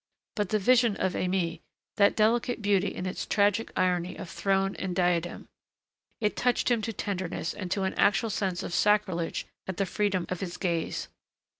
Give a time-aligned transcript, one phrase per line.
[0.35, 1.61] But the vision of Aimée
[1.97, 5.47] that delicate beauty in its tragic irony of throne and diadem!
[6.19, 10.25] It touched him to tenderness and to an actual sense of sacrilege at the freedom
[10.29, 11.07] of his gaze.